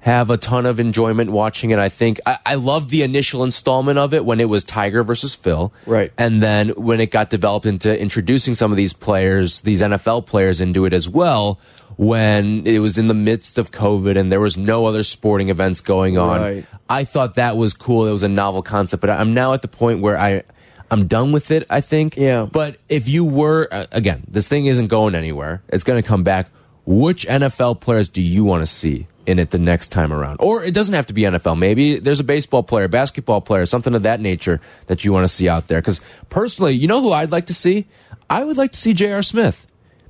[0.00, 1.78] have a ton of enjoyment watching it.
[1.78, 5.34] I think I, I loved the initial installment of it when it was Tiger versus
[5.34, 5.72] Phil.
[5.86, 6.12] Right.
[6.18, 10.60] And then when it got developed into introducing some of these players, these NFL players
[10.60, 11.58] into it as well,
[11.96, 15.80] when it was in the midst of COVID and there was no other sporting events
[15.80, 16.40] going on.
[16.40, 16.64] Right.
[16.88, 18.06] I thought that was cool.
[18.06, 20.42] It was a novel concept, but I'm now at the point where I
[20.90, 22.16] I'm done with it, I think.
[22.16, 22.46] Yeah.
[22.50, 25.62] But if you were uh, again, this thing isn't going anywhere.
[25.68, 26.50] It's going to come back.
[26.86, 30.38] Which NFL players do you want to see in it the next time around?
[30.40, 31.58] Or it doesn't have to be NFL.
[31.58, 35.28] Maybe there's a baseball player, basketball player, something of that nature that you want to
[35.28, 35.82] see out there.
[35.82, 37.86] Because personally, you know who I'd like to see?
[38.30, 39.22] I would like to see J.R.
[39.22, 39.66] Smith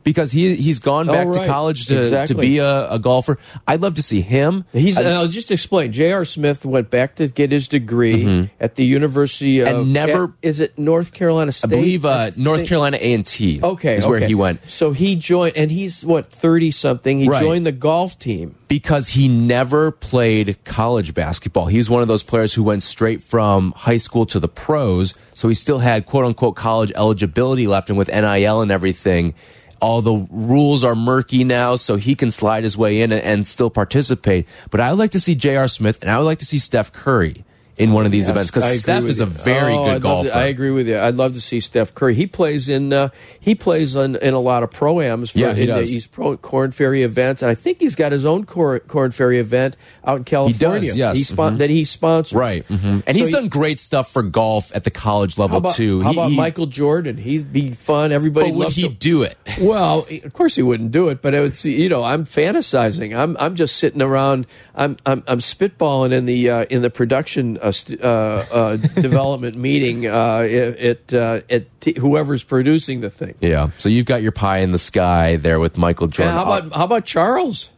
[0.08, 2.34] because he he's gone back Oh, to college to, Exactly.
[2.34, 3.38] to be a, a golfer.
[3.66, 4.64] I'd love to see him.
[4.72, 4.96] He's.
[4.98, 5.92] I, I'll just explain.
[5.92, 6.24] J.R.
[6.24, 9.68] Smith went back to get his degree at the University of.
[9.68, 11.68] And never- at- is it North Carolina State?
[11.68, 13.60] I believe uh, North Carolina A and T.
[13.62, 14.26] Okay, is where okay.
[14.28, 17.20] he went So he joined, and he's what thirty something.
[17.20, 17.42] He Right.
[17.42, 18.54] joined the golf team.
[18.68, 21.66] because he never played college basketball.
[21.66, 25.14] He was one of those players who went straight from high school to the pros.
[25.34, 29.34] So he still had quote unquote college eligibility left, and with NIL and everything.
[29.80, 33.46] All the rules are murky now, so he can slide his way in and, and
[33.46, 34.46] still participate.
[34.70, 35.68] But I would like to see J.R.
[35.68, 37.44] Smith, and I would like to see Steph Curry
[37.78, 40.28] in one of these events I because Steph is a very Oh, good I'd golfer.
[40.30, 40.98] to- I agree with you.
[40.98, 42.14] I'd love to see Steph Curry.
[42.14, 43.08] He plays in uh,
[43.38, 45.94] he plays in, in a lot of proams for Yeah, he in does.
[45.94, 49.38] East Pro Corn Ferry events, and I think he's got his own Cor- Corn Ferry
[49.38, 50.92] event out in California.
[50.94, 51.16] yes.
[51.16, 51.58] He spon- Mhm.
[51.58, 52.34] that he sponsors.
[52.34, 52.64] Right.
[52.66, 55.58] hmm And So he's he- done great stuff for golf at the college level How
[55.58, 56.02] about, too.
[56.02, 57.16] how He- about he- Michael Jordan?
[57.16, 58.12] He'd be fun.
[58.12, 58.96] Everybody would loves he him.
[58.98, 59.36] do it?
[59.60, 61.64] Well, of course he wouldn't do it, but it would.
[61.64, 63.16] You know, I'm fantasizing.
[63.16, 64.46] I'm I'm just sitting around.
[64.74, 69.56] I'm I'm, I'm spitballing in the uh, in the production uh, st- uh, uh, development
[69.56, 73.34] meeting uh, at uh, at t- whoever's producing the thing.
[73.40, 73.70] Yeah.
[73.78, 76.34] So you've got your pie in the sky there with Michael Jordan.
[76.34, 77.70] how about how about Charles?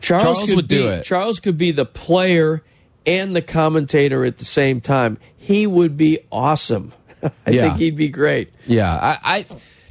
[0.00, 1.04] Charles, Charles could would be, do it.
[1.04, 2.62] Charles could be the player
[3.06, 5.18] and the commentator at the same time.
[5.36, 6.92] He would be awesome.
[7.46, 7.62] I Yeah.
[7.68, 8.52] think he'd be great.
[8.66, 9.46] Yeah, I, I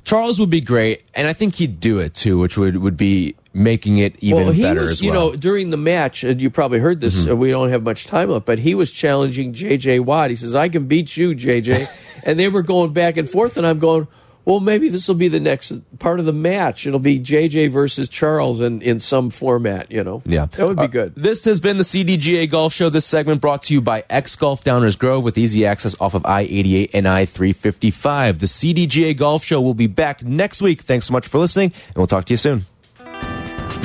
[0.05, 3.36] Charles would be great, and I think he'd do it too, which would would be
[3.57, 5.27] making it even well, better was, as you well.
[5.27, 5.31] Mm-hmm.
[5.33, 7.27] know, during the match, and you probably heard this.
[7.27, 9.99] uh, we don't have much time left, but he was challenging J.J.
[10.01, 10.29] Watt.
[10.29, 11.87] He says, "I can beat you, J.J."
[12.23, 14.07] and they were going back and forth, and I'm going,
[14.45, 16.85] "Well, maybe this will be the next part of the match.
[16.85, 17.67] It'll be J.J.
[17.67, 19.91] versus Charles in in some format.
[19.91, 22.89] You know, yeah, that would be Uh, good." This has been the CDGA Golf Show.
[22.89, 26.25] This segment brought to you by X Golf Downers Grove with easy access off of
[26.25, 28.39] I 88 and I 355.
[28.39, 30.81] The CDGA Golf Show will be back next week.
[30.83, 32.65] Thanks so much for listening, and we'll talk to you soon.